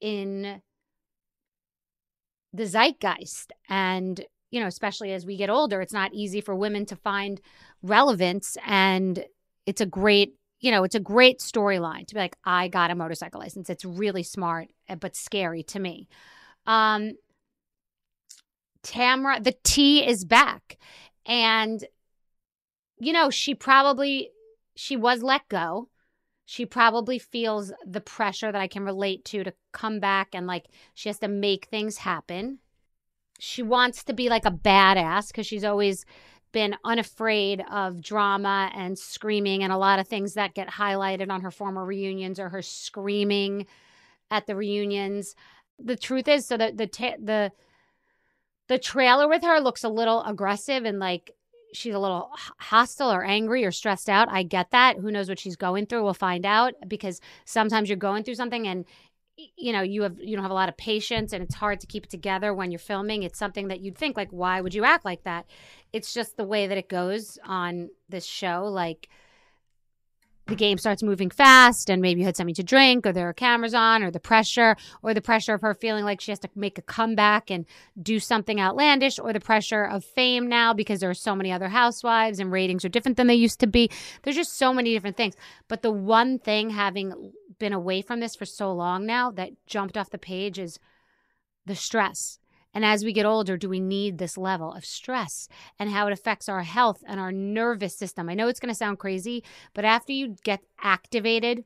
in 0.00 0.60
the 2.52 2.64
zeitgeist. 2.66 3.52
And 3.68 4.20
you 4.50 4.60
know 4.60 4.66
especially 4.66 5.12
as 5.12 5.26
we 5.26 5.36
get 5.36 5.50
older 5.50 5.80
it's 5.80 5.92
not 5.92 6.14
easy 6.14 6.40
for 6.40 6.54
women 6.54 6.86
to 6.86 6.96
find 6.96 7.40
relevance. 7.82 8.56
And 8.66 9.24
it's 9.64 9.80
a 9.80 9.86
great 9.86 10.34
you 10.60 10.70
know 10.70 10.84
it's 10.84 10.94
a 10.94 11.00
great 11.00 11.40
storyline 11.40 12.06
to 12.06 12.14
be 12.14 12.20
like 12.20 12.36
i 12.44 12.68
got 12.68 12.90
a 12.90 12.94
motorcycle 12.94 13.40
license. 13.40 13.70
It's 13.70 13.84
really 13.84 14.22
smart 14.22 14.68
eh, 14.88 14.96
but 14.96 15.16
scary 15.16 15.62
to 15.64 15.78
me. 15.78 16.08
Um 16.66 17.12
tamra 18.82 19.42
the 19.42 19.54
t 19.64 20.06
is 20.06 20.24
back. 20.24 20.78
And 21.26 21.84
you 22.98 23.12
know 23.12 23.30
she 23.30 23.54
probably 23.54 24.30
she 24.76 24.96
was 24.96 25.22
let 25.22 25.48
go 25.48 25.88
she 26.48 26.64
probably 26.64 27.18
feels 27.18 27.72
the 27.84 28.00
pressure 28.00 28.52
that 28.52 28.60
I 28.60 28.68
can 28.68 28.84
relate 28.84 29.24
to 29.26 29.42
to 29.42 29.52
come 29.72 29.98
back 29.98 30.28
and 30.32 30.46
like 30.46 30.66
she 30.94 31.08
has 31.08 31.18
to 31.18 31.28
make 31.28 31.66
things 31.66 31.98
happen. 31.98 32.60
She 33.40 33.64
wants 33.64 34.04
to 34.04 34.14
be 34.14 34.28
like 34.28 34.46
a 34.46 34.52
badass 34.52 35.26
because 35.26 35.46
she's 35.46 35.64
always 35.64 36.06
been 36.52 36.76
unafraid 36.84 37.64
of 37.70 38.00
drama 38.00 38.70
and 38.74 38.96
screaming 38.96 39.64
and 39.64 39.72
a 39.72 39.76
lot 39.76 39.98
of 39.98 40.06
things 40.06 40.34
that 40.34 40.54
get 40.54 40.68
highlighted 40.68 41.30
on 41.30 41.42
her 41.42 41.50
former 41.50 41.84
reunions 41.84 42.38
or 42.38 42.48
her 42.48 42.62
screaming 42.62 43.66
at 44.30 44.46
the 44.46 44.54
reunions. 44.54 45.34
The 45.80 45.96
truth 45.96 46.28
is, 46.28 46.46
so 46.46 46.56
the 46.56 46.72
the 46.72 46.86
the 47.20 47.52
the 48.68 48.78
trailer 48.78 49.28
with 49.28 49.42
her 49.42 49.58
looks 49.58 49.82
a 49.82 49.88
little 49.88 50.22
aggressive 50.22 50.84
and 50.84 51.00
like 51.00 51.32
she's 51.76 51.94
a 51.94 51.98
little 51.98 52.30
hostile 52.58 53.12
or 53.12 53.24
angry 53.24 53.64
or 53.64 53.70
stressed 53.70 54.08
out. 54.08 54.28
I 54.30 54.42
get 54.42 54.70
that. 54.70 54.98
Who 54.98 55.10
knows 55.10 55.28
what 55.28 55.38
she's 55.38 55.56
going 55.56 55.86
through? 55.86 56.02
We'll 56.02 56.14
find 56.14 56.46
out 56.46 56.74
because 56.88 57.20
sometimes 57.44 57.88
you're 57.88 57.96
going 57.96 58.24
through 58.24 58.34
something 58.34 58.66
and 58.66 58.84
you 59.56 59.70
know 59.72 59.82
you 59.82 60.02
have 60.02 60.18
you 60.18 60.34
don't 60.34 60.42
have 60.42 60.50
a 60.50 60.54
lot 60.54 60.70
of 60.70 60.76
patience 60.78 61.34
and 61.34 61.42
it's 61.42 61.54
hard 61.54 61.78
to 61.80 61.86
keep 61.86 62.04
it 62.04 62.10
together 62.10 62.54
when 62.54 62.70
you're 62.70 62.78
filming 62.78 63.22
it's 63.22 63.38
something 63.38 63.68
that 63.68 63.80
you'd 63.80 63.98
think 63.98 64.16
like 64.16 64.30
why 64.30 64.62
would 64.62 64.72
you 64.72 64.82
act 64.82 65.04
like 65.04 65.24
that 65.24 65.44
it's 65.92 66.14
just 66.14 66.38
the 66.38 66.44
way 66.44 66.66
that 66.66 66.78
it 66.78 66.88
goes 66.88 67.38
on 67.44 67.90
this 68.08 68.24
show 68.24 68.64
like 68.64 69.10
the 70.46 70.54
game 70.54 70.78
starts 70.78 71.02
moving 71.02 71.30
fast 71.30 71.90
and 71.90 72.00
maybe 72.00 72.20
you 72.20 72.26
had 72.26 72.36
something 72.36 72.54
to 72.54 72.62
drink 72.62 73.06
or 73.06 73.12
there 73.12 73.28
are 73.28 73.32
cameras 73.32 73.74
on 73.74 74.02
or 74.02 74.10
the 74.10 74.20
pressure 74.20 74.76
or 75.02 75.12
the 75.12 75.20
pressure 75.20 75.54
of 75.54 75.60
her 75.60 75.74
feeling 75.74 76.04
like 76.04 76.20
she 76.20 76.30
has 76.30 76.38
to 76.38 76.48
make 76.54 76.78
a 76.78 76.82
comeback 76.82 77.50
and 77.50 77.66
do 78.00 78.20
something 78.20 78.60
outlandish 78.60 79.18
or 79.18 79.32
the 79.32 79.40
pressure 79.40 79.84
of 79.84 80.04
fame 80.04 80.48
now 80.48 80.72
because 80.72 81.00
there 81.00 81.10
are 81.10 81.14
so 81.14 81.34
many 81.34 81.50
other 81.50 81.68
housewives 81.68 82.38
and 82.38 82.52
ratings 82.52 82.84
are 82.84 82.88
different 82.88 83.16
than 83.16 83.26
they 83.26 83.34
used 83.34 83.58
to 83.60 83.66
be. 83.66 83.90
There's 84.22 84.36
just 84.36 84.56
so 84.56 84.72
many 84.72 84.92
different 84.92 85.16
things. 85.16 85.34
But 85.68 85.82
the 85.82 85.92
one 85.92 86.38
thing 86.38 86.70
having 86.70 87.32
been 87.58 87.72
away 87.72 88.02
from 88.02 88.20
this 88.20 88.36
for 88.36 88.44
so 88.44 88.72
long 88.72 89.06
now 89.06 89.30
that 89.32 89.52
jumped 89.66 89.96
off 89.96 90.10
the 90.10 90.18
page 90.18 90.58
is 90.58 90.78
the 91.64 91.74
stress 91.74 92.38
and 92.76 92.84
as 92.84 93.06
we 93.06 93.14
get 93.14 93.24
older, 93.24 93.56
do 93.56 93.70
we 93.70 93.80
need 93.80 94.18
this 94.18 94.36
level 94.36 94.70
of 94.70 94.84
stress 94.84 95.48
and 95.78 95.88
how 95.88 96.08
it 96.08 96.12
affects 96.12 96.46
our 96.46 96.62
health 96.62 97.02
and 97.06 97.18
our 97.18 97.32
nervous 97.32 97.96
system? 97.96 98.28
I 98.28 98.34
know 98.34 98.48
it's 98.48 98.60
going 98.60 98.68
to 98.68 98.74
sound 98.74 98.98
crazy, 98.98 99.42
but 99.72 99.86
after 99.86 100.12
you 100.12 100.36
get 100.44 100.60
activated, 100.82 101.64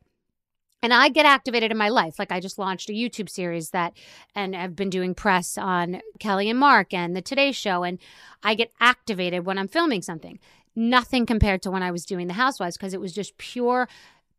and 0.85 0.95
I 0.95 1.09
get 1.09 1.27
activated 1.27 1.73
in 1.73 1.77
my 1.77 1.89
life. 1.89 2.21
Like 2.21 2.31
I 2.31 2.39
just 2.39 2.61
launched 2.61 2.91
a 2.91 2.93
YouTube 2.93 3.29
series 3.29 3.71
that, 3.71 3.95
and 4.37 4.55
I've 4.55 4.77
been 4.77 4.89
doing 4.89 5.17
press 5.17 5.59
on 5.59 6.01
Kelly 6.21 6.49
and 6.49 6.61
Mark 6.61 6.95
and 6.95 7.17
the 7.17 7.23
Today 7.23 7.51
Show. 7.51 7.83
And 7.83 7.99
I 8.45 8.55
get 8.55 8.71
activated 8.79 9.45
when 9.45 9.59
I'm 9.59 9.67
filming 9.67 10.03
something. 10.03 10.39
Nothing 10.77 11.27
compared 11.27 11.61
to 11.63 11.73
when 11.73 11.83
I 11.83 11.91
was 11.91 12.07
doing 12.07 12.29
The 12.29 12.35
Housewives 12.35 12.77
because 12.77 12.95
it 12.95 13.01
was 13.01 13.13
just 13.13 13.37
pure 13.37 13.89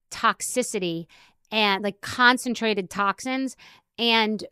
toxicity 0.10 1.08
and 1.52 1.84
like 1.84 2.00
concentrated 2.00 2.90
toxins. 2.90 3.58
And 3.98 4.46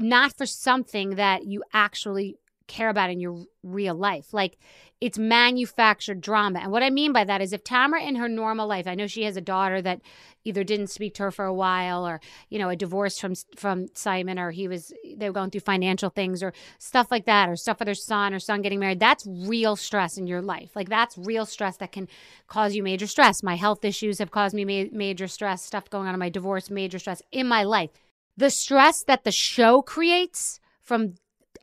not 0.00 0.36
for 0.36 0.46
something 0.46 1.16
that 1.16 1.44
you 1.44 1.62
actually 1.72 2.36
care 2.70 2.88
about 2.88 3.10
in 3.10 3.18
your 3.18 3.44
real 3.64 3.96
life. 3.96 4.32
Like 4.32 4.56
it's 5.00 5.18
manufactured 5.18 6.20
drama. 6.20 6.60
And 6.60 6.70
what 6.70 6.84
I 6.84 6.90
mean 6.90 7.12
by 7.12 7.24
that 7.24 7.40
is 7.40 7.52
if 7.52 7.64
Tamara 7.64 8.02
in 8.02 8.14
her 8.14 8.28
normal 8.28 8.68
life, 8.68 8.86
I 8.86 8.94
know 8.94 9.08
she 9.08 9.24
has 9.24 9.36
a 9.36 9.40
daughter 9.40 9.82
that 9.82 10.00
either 10.44 10.62
didn't 10.62 10.86
speak 10.86 11.14
to 11.14 11.24
her 11.24 11.30
for 11.32 11.46
a 11.46 11.54
while 11.54 12.06
or, 12.06 12.20
you 12.48 12.60
know, 12.60 12.68
a 12.68 12.76
divorce 12.76 13.18
from 13.18 13.34
from 13.56 13.88
Simon 13.94 14.38
or 14.38 14.52
he 14.52 14.68
was 14.68 14.92
they 15.16 15.28
were 15.28 15.34
going 15.34 15.50
through 15.50 15.62
financial 15.62 16.10
things 16.10 16.44
or 16.44 16.52
stuff 16.78 17.10
like 17.10 17.24
that 17.24 17.48
or 17.48 17.56
stuff 17.56 17.80
with 17.80 17.88
her 17.88 17.94
son 17.94 18.32
or 18.32 18.38
son 18.38 18.62
getting 18.62 18.78
married. 18.78 19.00
That's 19.00 19.26
real 19.26 19.74
stress 19.74 20.16
in 20.16 20.28
your 20.28 20.40
life. 20.40 20.76
Like 20.76 20.88
that's 20.88 21.18
real 21.18 21.46
stress 21.46 21.76
that 21.78 21.90
can 21.90 22.06
cause 22.46 22.76
you 22.76 22.84
major 22.84 23.08
stress. 23.08 23.42
My 23.42 23.56
health 23.56 23.84
issues 23.84 24.20
have 24.20 24.30
caused 24.30 24.54
me 24.54 24.64
ma- 24.64 24.90
major 24.96 25.26
stress, 25.26 25.62
stuff 25.64 25.90
going 25.90 26.06
on 26.06 26.14
in 26.14 26.20
my 26.20 26.30
divorce, 26.30 26.70
major 26.70 27.00
stress 27.00 27.20
in 27.32 27.48
my 27.48 27.64
life 27.64 27.90
the 28.36 28.50
stress 28.50 29.02
that 29.04 29.24
the 29.24 29.32
show 29.32 29.82
creates 29.82 30.60
from 30.82 31.14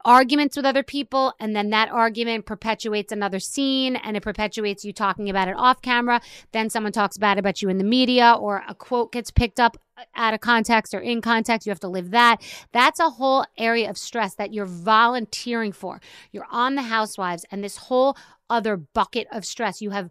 arguments 0.06 0.56
with 0.56 0.66
other 0.66 0.84
people 0.84 1.34
and 1.40 1.54
then 1.54 1.70
that 1.70 1.90
argument 1.90 2.46
perpetuates 2.46 3.12
another 3.12 3.40
scene 3.40 3.98
and 3.98 4.16
it 4.16 4.24
perpetuates 4.24 4.86
you 4.86 4.94
talking 4.94 5.30
about 5.30 5.50
it 5.50 5.56
off 5.58 5.82
camera. 5.82 6.22
Then 6.54 6.70
someone 6.70 6.94
talks 6.94 7.18
bad 7.18 7.38
about 7.38 7.62
you 7.62 7.68
in 7.68 7.78
the 7.78 7.84
media 7.84 8.38
or 8.40 8.64
a 8.68 8.74
quote 8.74 9.12
gets 9.12 9.32
picked 9.32 9.60
up 9.60 9.78
uh, 9.98 10.04
out 10.16 10.34
of 10.34 10.40
context 10.40 10.94
or 10.94 11.00
in 11.00 11.22
context. 11.22 11.68
You 11.68 11.72
have 11.72 11.80
to 11.82 11.90
live 11.90 12.12
that. 12.12 12.38
That's 12.72 13.02
a 13.02 13.10
whole 13.10 13.46
area 13.58 13.90
of 13.90 13.98
stress 13.98 14.36
that 14.36 14.54
you're 14.54 14.66
volunteering 14.66 15.74
for. 15.74 16.00
You're 16.32 16.48
on 16.50 16.76
the 16.76 16.84
housewives 16.84 17.46
and 17.52 17.62
this 17.62 17.78
whole 17.78 18.16
other 18.50 18.78
bucket 18.78 19.28
of 19.32 19.44
stress 19.46 19.82
you 19.82 19.90
have 19.90 20.10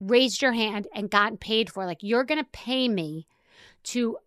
raised 0.00 0.42
your 0.42 0.52
hand 0.52 0.86
and 0.94 1.10
gotten 1.10 1.38
paid 1.38 1.70
for. 1.70 1.86
Like 1.86 2.02
you're 2.02 2.24
going 2.24 2.42
to 2.42 2.50
pay 2.52 2.88
me 2.88 3.26
to 3.84 4.18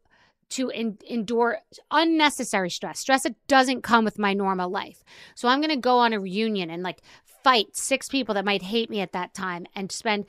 to 0.50 0.70
in, 0.70 0.98
endure 1.08 1.60
unnecessary 1.92 2.70
stress, 2.70 3.00
stress 3.00 3.24
that 3.24 3.36
doesn't 3.48 3.84
come 3.84 4.06
with 4.06 4.20
my 4.20 4.34
normal 4.34 4.70
life. 4.70 5.04
So 5.36 5.48
I'm 5.48 5.60
going 5.60 5.70
to 5.70 5.78
go 5.78 5.98
on 5.98 6.14
a 6.14 6.20
reunion 6.20 6.70
and 6.70 6.84
like 6.84 7.02
fight 7.44 7.76
six 7.76 8.08
people 8.08 8.36
that 8.36 8.46
might 8.46 8.62
hate 8.62 8.90
me 8.90 9.02
at 9.02 9.14
that 9.14 9.34
time 9.34 9.66
and 9.76 9.92
spend 9.92 10.26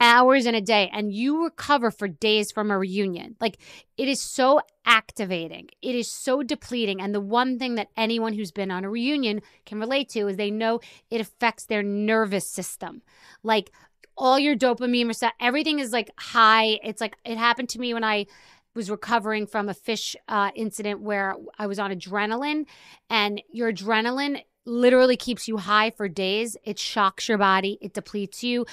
hours 0.00 0.44
in 0.44 0.54
a 0.54 0.60
day 0.60 0.90
and 0.92 1.12
you 1.12 1.44
recover 1.44 1.90
for 1.90 2.08
days 2.08 2.50
from 2.50 2.70
a 2.70 2.78
reunion. 2.78 3.36
Like 3.40 3.58
it 3.96 4.08
is 4.08 4.20
so 4.20 4.60
activating. 4.84 5.68
It 5.82 5.94
is 5.94 6.10
so 6.10 6.42
depleting. 6.42 7.00
And 7.00 7.14
the 7.14 7.20
one 7.20 7.58
thing 7.58 7.76
that 7.76 7.88
anyone 7.96 8.32
who's 8.32 8.50
been 8.50 8.70
on 8.70 8.84
a 8.84 8.90
reunion 8.90 9.40
can 9.64 9.80
relate 9.80 10.08
to 10.10 10.28
is 10.28 10.36
they 10.36 10.50
know 10.50 10.80
it 11.10 11.20
affects 11.20 11.66
their 11.66 11.82
nervous 11.82 12.46
system. 12.46 13.02
Like 13.42 13.70
all 14.16 14.38
your 14.38 14.56
dopamine 14.56 15.12
everything 15.40 15.78
is 15.78 15.92
like 15.92 16.10
high. 16.18 16.78
It's 16.82 17.00
like 17.00 17.16
it 17.24 17.38
happened 17.38 17.68
to 17.70 17.78
me 17.78 17.94
when 17.94 18.04
I 18.04 18.26
was 18.74 18.90
recovering 18.90 19.46
from 19.46 19.68
a 19.68 19.74
fish 19.74 20.16
uh, 20.28 20.50
incident 20.54 21.00
where 21.00 21.36
I 21.58 21.66
was 21.66 21.78
on 21.78 21.90
adrenaline, 21.90 22.66
and 23.08 23.42
your 23.50 23.72
adrenaline 23.72 24.42
literally 24.66 25.16
keeps 25.16 25.46
you 25.46 25.58
high 25.58 25.90
for 25.90 26.08
days. 26.08 26.56
It 26.64 26.78
shocks 26.78 27.28
your 27.28 27.38
body, 27.38 27.78
it 27.80 27.94
depletes 27.94 28.42
you. 28.42 28.66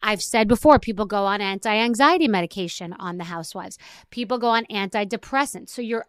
I've 0.00 0.22
said 0.22 0.46
before, 0.46 0.78
people 0.78 1.06
go 1.06 1.24
on 1.24 1.40
anti 1.40 1.74
anxiety 1.74 2.28
medication 2.28 2.94
on 2.98 3.18
the 3.18 3.24
housewives, 3.24 3.78
people 4.10 4.38
go 4.38 4.48
on 4.48 4.64
antidepressants. 4.66 5.70
So 5.70 5.82
you're 5.82 6.06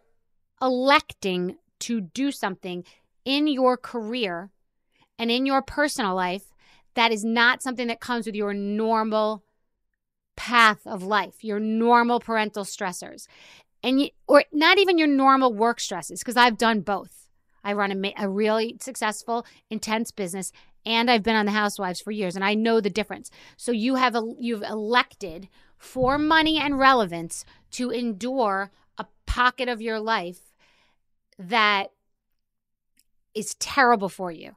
electing 0.62 1.56
to 1.80 2.00
do 2.00 2.30
something 2.30 2.84
in 3.24 3.46
your 3.46 3.76
career 3.76 4.50
and 5.18 5.30
in 5.30 5.46
your 5.46 5.62
personal 5.62 6.14
life 6.14 6.50
that 6.94 7.12
is 7.12 7.24
not 7.24 7.62
something 7.62 7.86
that 7.86 8.00
comes 8.00 8.26
with 8.26 8.34
your 8.34 8.52
normal 8.52 9.42
path 10.40 10.86
of 10.86 11.02
life, 11.02 11.44
your 11.44 11.60
normal 11.60 12.18
parental 12.18 12.64
stressors. 12.64 13.26
And 13.82 14.00
you, 14.00 14.08
or 14.26 14.44
not 14.50 14.78
even 14.78 14.96
your 14.96 15.06
normal 15.06 15.52
work 15.52 15.80
stresses 15.80 16.20
because 16.20 16.38
I've 16.38 16.56
done 16.56 16.80
both. 16.80 17.28
I 17.62 17.74
run 17.74 17.92
a, 17.92 18.14
a 18.16 18.26
really 18.26 18.78
successful, 18.80 19.44
intense 19.68 20.10
business 20.10 20.50
and 20.86 21.10
I've 21.10 21.22
been 21.22 21.36
on 21.36 21.44
the 21.44 21.52
Housewives 21.52 22.00
for 22.00 22.10
years 22.10 22.36
and 22.36 22.44
I 22.44 22.54
know 22.54 22.80
the 22.80 22.88
difference. 22.88 23.30
So 23.58 23.70
you 23.70 23.96
have 23.96 24.16
a, 24.16 24.32
you've 24.38 24.62
elected 24.62 25.48
for 25.76 26.16
money 26.16 26.58
and 26.58 26.78
relevance 26.78 27.44
to 27.72 27.90
endure 27.90 28.70
a 28.96 29.04
pocket 29.26 29.68
of 29.68 29.82
your 29.82 30.00
life 30.00 30.54
that 31.38 31.92
is 33.34 33.56
terrible 33.56 34.08
for 34.08 34.32
you. 34.32 34.56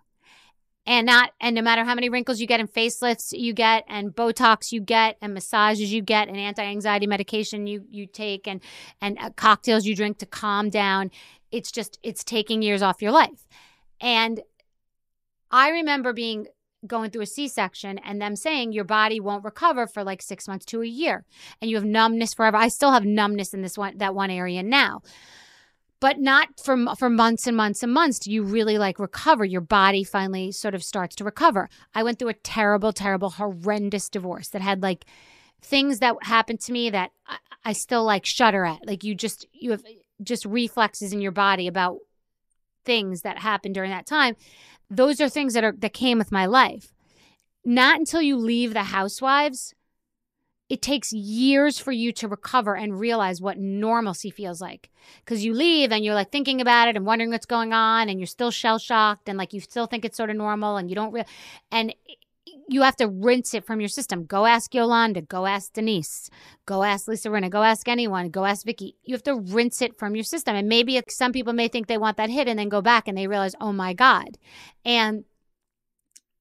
And 0.85 1.05
not 1.05 1.31
and 1.39 1.55
no 1.55 1.61
matter 1.61 1.85
how 1.85 1.95
many 1.95 2.09
wrinkles 2.09 2.41
you 2.41 2.47
get 2.47 2.59
and 2.59 2.71
facelifts 2.71 3.31
you 3.31 3.53
get 3.53 3.85
and 3.87 4.13
Botox 4.13 4.71
you 4.71 4.81
get 4.81 5.17
and 5.21 5.33
massages 5.33 5.93
you 5.93 6.01
get 6.01 6.27
and 6.27 6.35
anti-anxiety 6.35 7.07
medication 7.07 7.67
you 7.67 7.85
you 7.89 8.05
take 8.05 8.47
and 8.47 8.61
and 8.99 9.17
uh, 9.19 9.29
cocktails 9.31 9.85
you 9.85 9.95
drink 9.95 10.17
to 10.17 10.25
calm 10.25 10.69
down, 10.69 11.09
it's 11.51 11.71
just 11.71 11.99
it's 12.03 12.23
taking 12.23 12.61
years 12.61 12.81
off 12.81 13.01
your 13.01 13.11
life. 13.11 13.47
And 14.01 14.41
I 15.51 15.69
remember 15.69 16.11
being 16.11 16.47
going 16.85 17.11
through 17.11 17.21
a 17.21 17.27
C-section 17.27 17.97
and 17.99 18.21
them 18.21 18.35
saying 18.35 18.73
your 18.73 18.83
body 18.83 19.21
won't 19.21 19.45
recover 19.45 19.87
for 19.87 20.03
like 20.03 20.21
6 20.21 20.49
months 20.49 20.65
to 20.65 20.81
a 20.81 20.85
year 20.85 21.23
and 21.61 21.71
you 21.71 21.77
have 21.77 21.85
numbness 21.85 22.33
forever. 22.33 22.57
I 22.57 22.67
still 22.67 22.91
have 22.91 23.05
numbness 23.05 23.53
in 23.53 23.61
this 23.61 23.77
one 23.77 23.97
that 23.99 24.13
one 24.13 24.29
area 24.29 24.61
now. 24.63 25.01
But 26.03 26.19
not 26.19 26.59
for 26.61 26.75
for 26.97 27.09
months 27.09 27.47
and 27.47 27.55
months 27.55 27.81
and 27.81 27.93
months 27.93 28.19
do 28.19 28.29
you 28.29 28.43
really 28.43 28.77
like 28.77 28.99
recover. 28.99 29.45
Your 29.45 29.61
body 29.61 30.03
finally 30.03 30.51
sort 30.51 30.75
of 30.75 30.83
starts 30.83 31.15
to 31.15 31.23
recover. 31.23 31.69
I 31.95 32.03
went 32.03 32.19
through 32.19 32.27
a 32.27 32.33
terrible 32.33 32.91
terrible 32.91 33.29
horrendous 33.29 34.09
divorce 34.09 34.49
that 34.49 34.61
had 34.61 34.83
like 34.83 35.05
things 35.61 35.99
that 35.99 36.17
happened 36.23 36.59
to 36.59 36.73
me 36.73 36.89
that 36.89 37.11
I, 37.25 37.37
I 37.63 37.71
still 37.71 38.03
like 38.03 38.25
shudder 38.25 38.65
at. 38.65 38.85
Like 38.85 39.05
you 39.05 39.15
just 39.15 39.47
you 39.53 39.71
have 39.71 39.85
just 40.21 40.43
reflexes 40.43 41.13
in 41.13 41.21
your 41.21 41.31
body 41.31 41.67
about 41.67 41.99
things 42.83 43.21
that 43.21 43.39
happened 43.39 43.73
during 43.73 43.91
that 43.91 44.05
time 44.05 44.35
those 44.89 45.21
are 45.21 45.29
things 45.29 45.53
that 45.53 45.63
are 45.63 45.73
that 45.77 45.93
came 45.93 46.17
with 46.17 46.33
my 46.33 46.45
life. 46.45 46.91
Not 47.63 47.99
until 47.99 48.21
you 48.21 48.35
leave 48.35 48.73
the 48.73 48.83
housewives, 48.83 49.73
it 50.73 50.81
takes 50.81 51.13
years 51.13 51.77
for 51.77 51.91
you 51.91 52.11
to 52.11 52.27
recover 52.27 52.75
and 52.75 52.99
realize 52.99 53.39
what 53.39 53.59
normalcy 53.59 54.31
feels 54.31 54.59
like. 54.59 54.89
Because 55.23 55.45
you 55.45 55.53
leave 55.53 55.91
and 55.91 56.03
you're 56.03 56.15
like 56.15 56.31
thinking 56.31 56.61
about 56.61 56.87
it 56.87 56.95
and 56.95 57.05
wondering 57.05 57.29
what's 57.29 57.45
going 57.45 57.73
on, 57.73 58.09
and 58.09 58.19
you're 58.19 58.25
still 58.25 58.49
shell 58.49 58.79
shocked 58.79 59.29
and 59.29 59.37
like 59.37 59.53
you 59.53 59.59
still 59.59 59.85
think 59.85 60.03
it's 60.03 60.17
sort 60.17 60.31
of 60.31 60.35
normal, 60.35 60.77
and 60.77 60.89
you 60.89 60.95
don't 60.95 61.13
real 61.13 61.25
and 61.71 61.93
you 62.67 62.81
have 62.81 62.95
to 62.95 63.07
rinse 63.07 63.53
it 63.53 63.67
from 63.67 63.81
your 63.81 63.87
system. 63.87 64.25
Go 64.25 64.47
ask 64.47 64.73
Yolanda. 64.73 65.21
Go 65.21 65.45
ask 65.45 65.73
Denise. 65.73 66.31
Go 66.65 66.81
ask 66.81 67.07
Lisa 67.07 67.29
Rinna. 67.29 67.51
Go 67.51 67.61
ask 67.61 67.87
anyone. 67.87 68.29
Go 68.29 68.45
ask 68.45 68.65
Vicki. 68.65 68.95
You 69.03 69.13
have 69.13 69.23
to 69.23 69.35
rinse 69.35 69.79
it 69.81 69.99
from 69.99 70.15
your 70.15 70.23
system. 70.23 70.55
And 70.55 70.67
maybe 70.67 70.99
some 71.07 71.33
people 71.33 71.53
may 71.53 71.67
think 71.67 71.85
they 71.85 71.99
want 71.99 72.17
that 72.17 72.31
hit 72.31 72.47
and 72.47 72.57
then 72.57 72.69
go 72.69 72.81
back 72.81 73.07
and 73.07 73.15
they 73.15 73.27
realize, 73.27 73.53
oh 73.61 73.73
my 73.73 73.93
God. 73.93 74.37
And 74.83 75.25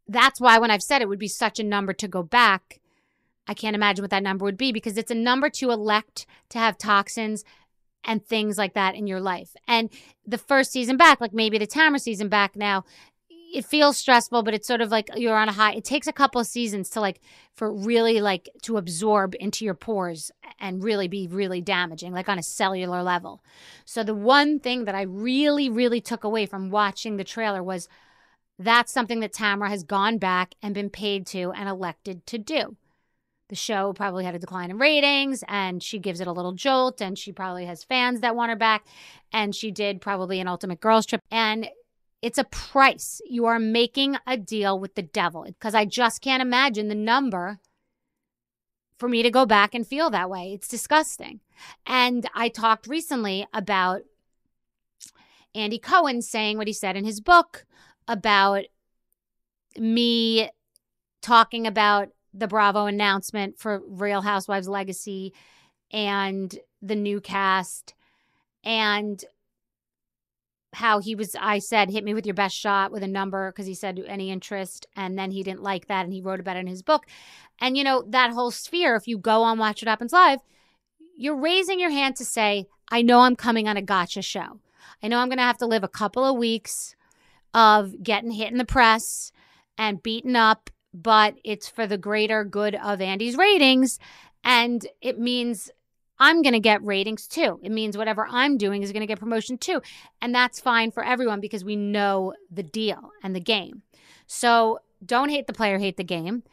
that's 0.06 0.40
why 0.40 0.58
when 0.58 0.70
I've 0.70 0.82
said 0.82 1.02
it 1.02 1.08
would 1.08 1.18
be 1.18 1.28
such 1.28 1.58
a 1.58 1.64
number 1.64 1.92
to 1.92 2.08
go 2.08 2.22
back, 2.22 2.80
I 3.46 3.54
can't 3.54 3.76
imagine 3.76 4.02
what 4.02 4.10
that 4.10 4.22
number 4.22 4.44
would 4.44 4.56
be 4.56 4.72
because 4.72 4.96
it's 4.96 5.10
a 5.10 5.16
number 5.16 5.50
to 5.50 5.70
elect 5.70 6.26
to 6.50 6.58
have 6.58 6.78
toxins 6.78 7.44
and 8.04 8.24
things 8.24 8.58
like 8.58 8.74
that 8.74 8.94
in 8.94 9.06
your 9.06 9.20
life. 9.20 9.54
And 9.66 9.90
the 10.26 10.38
first 10.38 10.72
season 10.72 10.96
back, 10.96 11.20
like 11.20 11.32
maybe 11.32 11.58
the 11.58 11.66
Tamra 11.66 12.00
season 12.00 12.28
back 12.28 12.56
now, 12.56 12.84
it 13.52 13.66
feels 13.66 13.98
stressful, 13.98 14.42
but 14.42 14.54
it's 14.54 14.66
sort 14.66 14.80
of 14.80 14.90
like 14.90 15.10
you're 15.14 15.36
on 15.36 15.48
a 15.48 15.52
high. 15.52 15.74
It 15.74 15.84
takes 15.84 16.06
a 16.06 16.12
couple 16.12 16.40
of 16.40 16.46
seasons 16.46 16.88
to 16.90 17.00
like 17.00 17.20
for 17.54 17.70
really 17.70 18.20
like 18.20 18.48
to 18.62 18.78
absorb 18.78 19.34
into 19.38 19.64
your 19.64 19.74
pores 19.74 20.30
and 20.58 20.82
really 20.82 21.06
be 21.06 21.28
really 21.28 21.60
damaging, 21.60 22.12
like 22.12 22.30
on 22.30 22.38
a 22.38 22.42
cellular 22.42 23.02
level. 23.02 23.42
So 23.84 24.02
the 24.02 24.14
one 24.14 24.58
thing 24.58 24.86
that 24.86 24.94
I 24.94 25.02
really, 25.02 25.68
really 25.68 26.00
took 26.00 26.24
away 26.24 26.46
from 26.46 26.70
watching 26.70 27.16
the 27.16 27.24
trailer 27.24 27.62
was 27.62 27.88
that's 28.58 28.92
something 28.92 29.20
that 29.20 29.34
Tamra 29.34 29.68
has 29.68 29.82
gone 29.82 30.18
back 30.18 30.54
and 30.62 30.74
been 30.74 30.90
paid 30.90 31.26
to 31.28 31.52
and 31.52 31.68
elected 31.68 32.26
to 32.28 32.38
do. 32.38 32.76
The 33.52 33.56
show 33.56 33.92
probably 33.92 34.24
had 34.24 34.34
a 34.34 34.38
decline 34.38 34.70
in 34.70 34.78
ratings 34.78 35.44
and 35.46 35.82
she 35.82 35.98
gives 35.98 36.22
it 36.22 36.26
a 36.26 36.32
little 36.32 36.52
jolt 36.52 37.02
and 37.02 37.18
she 37.18 37.32
probably 37.32 37.66
has 37.66 37.84
fans 37.84 38.22
that 38.22 38.34
want 38.34 38.48
her 38.48 38.56
back. 38.56 38.86
And 39.30 39.54
she 39.54 39.70
did 39.70 40.00
probably 40.00 40.40
an 40.40 40.48
ultimate 40.48 40.80
girls 40.80 41.04
trip. 41.04 41.20
And 41.30 41.68
it's 42.22 42.38
a 42.38 42.44
price. 42.44 43.20
You 43.28 43.44
are 43.44 43.58
making 43.58 44.16
a 44.26 44.38
deal 44.38 44.80
with 44.80 44.94
the 44.94 45.02
devil 45.02 45.44
because 45.44 45.74
I 45.74 45.84
just 45.84 46.22
can't 46.22 46.40
imagine 46.40 46.88
the 46.88 46.94
number 46.94 47.58
for 48.96 49.06
me 49.06 49.22
to 49.22 49.30
go 49.30 49.44
back 49.44 49.74
and 49.74 49.86
feel 49.86 50.08
that 50.08 50.30
way. 50.30 50.54
It's 50.54 50.66
disgusting. 50.66 51.40
And 51.84 52.26
I 52.34 52.48
talked 52.48 52.86
recently 52.86 53.46
about 53.52 54.00
Andy 55.54 55.78
Cohen 55.78 56.22
saying 56.22 56.56
what 56.56 56.68
he 56.68 56.72
said 56.72 56.96
in 56.96 57.04
his 57.04 57.20
book 57.20 57.66
about 58.08 58.64
me 59.76 60.48
talking 61.20 61.66
about 61.66 62.08
the 62.34 62.48
Bravo 62.48 62.86
announcement 62.86 63.58
for 63.58 63.82
Real 63.86 64.22
Housewives 64.22 64.68
Legacy 64.68 65.34
and 65.90 66.58
the 66.80 66.96
new 66.96 67.20
cast 67.20 67.94
and 68.64 69.24
how 70.74 71.00
he 71.00 71.14
was 71.14 71.36
I 71.38 71.58
said 71.58 71.90
hit 71.90 72.02
me 72.02 72.14
with 72.14 72.24
your 72.24 72.34
best 72.34 72.56
shot 72.56 72.92
with 72.92 73.02
a 73.02 73.08
number 73.08 73.50
because 73.50 73.66
he 73.66 73.74
said 73.74 74.02
any 74.06 74.30
interest 74.30 74.86
and 74.96 75.18
then 75.18 75.30
he 75.30 75.42
didn't 75.42 75.62
like 75.62 75.86
that 75.88 76.04
and 76.04 76.12
he 76.14 76.22
wrote 76.22 76.40
about 76.40 76.56
it 76.56 76.60
in 76.60 76.66
his 76.66 76.82
book. 76.82 77.06
And 77.60 77.76
you 77.76 77.84
know, 77.84 78.04
that 78.08 78.32
whole 78.32 78.50
sphere 78.50 78.96
if 78.96 79.06
you 79.06 79.18
go 79.18 79.42
on 79.42 79.58
Watch 79.58 79.82
What 79.82 79.88
Happens 79.88 80.12
Live, 80.12 80.40
you're 81.16 81.36
raising 81.36 81.78
your 81.78 81.90
hand 81.90 82.16
to 82.16 82.24
say, 82.24 82.66
I 82.90 83.02
know 83.02 83.20
I'm 83.20 83.36
coming 83.36 83.68
on 83.68 83.76
a 83.76 83.82
gotcha 83.82 84.22
show. 84.22 84.60
I 85.02 85.08
know 85.08 85.18
I'm 85.18 85.28
going 85.28 85.38
to 85.38 85.44
have 85.44 85.58
to 85.58 85.66
live 85.66 85.84
a 85.84 85.88
couple 85.88 86.24
of 86.24 86.36
weeks 86.36 86.94
of 87.54 88.02
getting 88.02 88.30
hit 88.30 88.50
in 88.50 88.58
the 88.58 88.64
press 88.64 89.32
and 89.76 90.02
beaten 90.02 90.36
up, 90.36 90.70
but 90.94 91.34
it's 91.44 91.68
for 91.68 91.86
the 91.86 91.98
greater 91.98 92.44
good 92.44 92.74
of 92.74 93.00
Andy's 93.00 93.36
ratings 93.36 93.98
and 94.44 94.86
it 95.00 95.18
means 95.18 95.70
I'm 96.18 96.42
going 96.42 96.52
to 96.52 96.60
get 96.60 96.84
ratings 96.84 97.26
too. 97.26 97.58
It 97.62 97.72
means 97.72 97.96
whatever 97.96 98.26
I'm 98.30 98.56
doing 98.56 98.82
is 98.82 98.92
going 98.92 99.00
to 99.00 99.06
get 99.06 99.18
promotion 99.18 99.58
too. 99.58 99.82
And 100.20 100.34
that's 100.34 100.60
fine 100.60 100.90
for 100.92 101.04
everyone 101.04 101.40
because 101.40 101.64
we 101.64 101.74
know 101.74 102.34
the 102.50 102.62
deal 102.62 103.10
and 103.22 103.34
the 103.34 103.40
game. 103.40 103.82
So 104.26 104.80
don't 105.04 105.30
hate 105.30 105.46
the 105.46 105.52
player, 105.52 105.78
hate 105.78 105.96
the 105.96 106.04
game. 106.04 106.44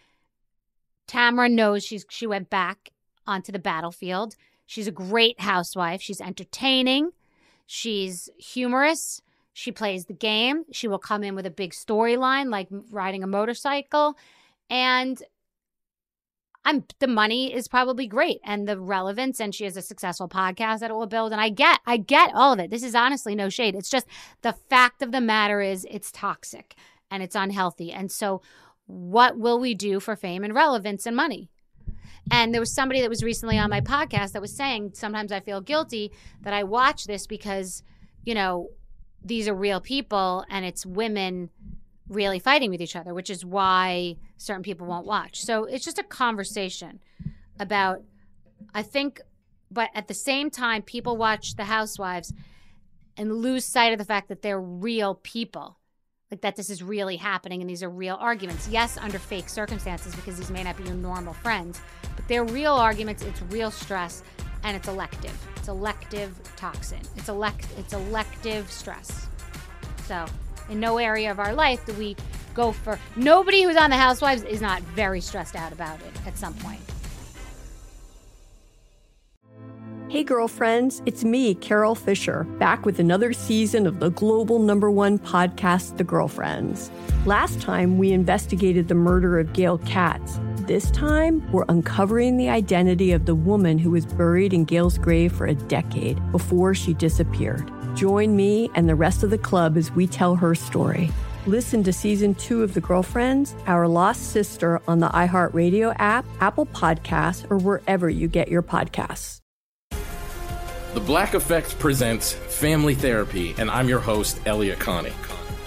Tamra 1.08 1.52
knows 1.52 1.84
she's 1.84 2.06
she 2.10 2.28
went 2.28 2.50
back 2.50 2.92
onto 3.28 3.52
the 3.52 3.60
battlefield. 3.60 4.36
She's 4.66 4.88
a 4.88 4.92
great 4.92 5.40
housewife. 5.42 6.02
She's 6.02 6.22
entertaining. 6.22 7.12
She's 7.66 8.30
humorous. 8.38 9.22
She 9.60 9.74
plays 9.74 10.06
the 10.06 10.14
game. 10.14 10.64
She 10.72 10.88
will 10.88 11.00
come 11.00 11.22
in 11.22 11.36
with 11.36 11.46
a 11.46 11.52
big 11.52 11.74
storyline 11.74 12.50
like 12.50 12.70
riding 12.92 13.24
a 13.24 13.28
motorcycle. 13.28 14.16
And 14.70 15.22
I'm 16.64 16.86
the 17.00 17.08
money 17.08 17.54
is 17.54 17.68
probably 17.68 18.08
great 18.08 18.40
and 18.46 18.70
the 18.70 18.80
relevance 18.80 19.42
and 19.42 19.54
she 19.54 19.66
has 19.66 19.76
a 19.76 19.82
successful 19.82 20.30
podcast 20.30 20.80
that 20.80 20.92
it 20.92 20.94
will 20.94 21.08
build 21.08 21.34
and 21.34 21.42
I 21.42 21.50
get 21.50 21.82
I 21.86 21.98
get 21.98 22.34
all 22.34 22.54
of 22.54 22.60
it. 22.60 22.70
This 22.70 22.84
is 22.84 22.96
honestly 22.96 23.36
no 23.36 23.50
shade. 23.50 23.76
It's 23.76 23.90
just 23.90 24.08
the 24.44 24.54
fact 24.54 25.02
of 25.02 25.12
the 25.12 25.20
matter 25.20 25.60
is 25.60 25.86
it's 25.92 26.10
toxic 26.10 26.76
and 27.12 27.22
it's 27.22 27.36
unhealthy. 27.36 27.92
And 27.92 28.10
so 28.10 28.42
what 28.86 29.38
will 29.38 29.60
we 29.60 29.74
do 29.74 30.00
for 30.00 30.16
fame 30.16 30.46
and 30.46 30.56
relevance 30.56 31.06
and 31.06 31.18
money? 31.18 31.50
And 32.32 32.54
there 32.54 32.62
was 32.62 32.74
somebody 32.74 33.02
that 33.02 33.10
was 33.10 33.24
recently 33.24 33.58
on 33.58 33.70
my 33.70 33.82
podcast 33.82 34.32
that 34.32 34.42
was 34.42 34.56
saying 34.56 34.92
sometimes 34.94 35.34
I 35.34 35.42
feel 35.42 35.60
guilty 35.60 36.14
that 36.44 36.54
I 36.54 36.64
watch 36.64 37.08
this 37.08 37.28
because, 37.28 37.84
you 38.24 38.34
know, 38.34 38.70
these 39.24 39.48
are 39.48 39.54
real 39.54 39.82
people 39.82 40.46
and 40.50 40.66
it's 40.66 40.86
women 40.86 41.50
really 42.08 42.40
fighting 42.40 42.72
with 42.72 42.82
each 42.82 42.96
other, 42.96 43.14
which 43.14 43.30
is 43.30 43.46
why 43.46 44.18
certain 44.38 44.64
people 44.64 44.88
won't 44.88 45.06
watch. 45.06 45.44
So 45.44 45.66
it's 45.66 45.86
just 45.86 46.00
a 46.00 46.04
conversation 46.04 47.00
about, 47.60 48.02
I 48.74 48.82
think, 48.82 49.22
but 49.72 49.90
at 49.94 50.08
the 50.08 50.14
same 50.14 50.50
time, 50.50 50.82
people 50.82 51.18
watch 51.18 51.56
The 51.56 51.66
Housewives 51.66 52.34
and 53.16 53.36
lose 53.36 53.66
sight 53.66 53.92
of 53.92 54.00
the 54.00 54.06
fact 54.06 54.30
that 54.30 54.42
they're 54.42 54.62
real 54.62 55.16
people. 55.16 55.78
Like 56.32 56.42
that 56.42 56.56
this 56.56 56.70
is 56.70 56.84
really 56.84 57.16
happening 57.18 57.62
and 57.62 57.70
these 57.70 57.82
are 57.82 57.90
real 57.90 58.16
arguments. 58.20 58.68
Yes, 58.68 58.98
under 58.98 59.18
fake 59.18 59.50
circumstances 59.50 60.16
because 60.16 60.38
these 60.38 60.52
may 60.52 60.64
not 60.64 60.78
be 60.78 60.84
your 60.84 60.94
normal 60.94 61.34
friends, 61.34 61.82
but 62.16 62.28
they're 62.28 62.44
real 62.44 62.74
arguments, 62.74 63.24
it's 63.24 63.42
real 63.44 63.72
stress, 63.72 64.24
and 64.64 64.78
it's 64.78 64.88
elective. 64.88 65.36
Elective 65.70 66.36
toxin. 66.56 67.00
It's 67.16 67.30
elect 67.30 67.68
it's 67.78 67.94
elective 67.94 68.70
stress. 68.72 69.28
So 70.08 70.26
in 70.70 70.80
no 70.80 70.98
area 70.98 71.30
of 71.30 71.40
our 71.40 71.54
life 71.54 71.86
do 71.86 71.94
we 71.94 72.16
go 72.56 72.72
for 72.72 73.00
nobody 73.16 73.64
who's 73.64 73.78
on 73.78 73.92
the 73.92 73.96
housewives 73.96 74.44
is 74.44 74.62
not 74.62 74.82
very 74.82 75.22
stressed 75.22 75.56
out 75.56 75.72
about 75.72 76.00
it 76.02 76.28
at 76.28 76.38
some 76.38 76.56
point. 76.56 76.82
Hey, 80.10 80.24
girlfriends, 80.24 81.04
it's 81.06 81.24
me, 81.24 81.54
Carol 81.54 81.94
Fisher, 81.94 82.44
back 82.58 82.84
with 82.84 83.00
another 83.00 83.32
season 83.32 83.86
of 83.86 84.00
the 84.00 84.10
global 84.10 84.58
number 84.58 84.90
one 84.90 85.20
podcast, 85.20 85.98
The 85.98 86.04
Girlfriends. 86.04 86.90
Last 87.28 87.62
time, 87.62 88.00
we 88.00 88.12
investigated 88.12 88.88
the 88.88 88.96
murder 88.96 89.38
of 89.38 89.54
Gail 89.54 89.78
Katz. 89.78 90.40
This 90.70 90.92
time, 90.92 91.52
we're 91.52 91.66
uncovering 91.68 92.38
the 92.38 92.50
identity 92.50 93.12
of 93.12 93.26
the 93.26 93.34
woman 93.34 93.80
who 93.80 93.90
was 93.90 94.06
buried 94.06 94.54
in 94.54 94.66
Gail's 94.66 95.00
grave 95.00 95.34
for 95.34 95.48
a 95.48 95.56
decade 95.56 96.22
before 96.32 96.76
she 96.76 96.94
disappeared. 96.94 97.72
Join 97.96 98.36
me 98.36 98.70
and 98.76 98.88
the 98.88 98.94
rest 98.94 99.24
of 99.24 99.32
the 99.32 99.38
club 99.40 99.78
as 99.78 99.92
we 99.92 100.06
tell 100.06 100.36
her 100.36 100.54
story. 100.54 101.10
Listen 101.48 101.84
to 101.86 101.92
season 101.92 102.36
two 102.36 102.62
of 102.62 102.76
The 102.76 102.82
Girlfriends, 102.82 103.56
Our 103.66 103.88
Lost 103.88 104.30
Sister 104.32 104.80
on 104.88 105.00
the 105.00 105.10
iHeartRadio 105.10 105.96
app, 105.98 106.24
Apple 106.40 106.68
Podcasts, 106.68 107.50
or 107.50 107.58
wherever 107.58 108.08
you 108.08 108.28
get 108.28 108.50
your 108.50 108.62
podcasts. 108.62 109.40
The 110.94 111.02
Black 111.04 111.34
Effect 111.34 111.80
presents 111.80 112.34
Family 112.34 112.94
Therapy, 112.94 113.56
and 113.58 113.72
I'm 113.72 113.90
your 113.90 114.02
host, 114.02 114.40
Elliott 114.46 114.78
Connie. 114.78 115.14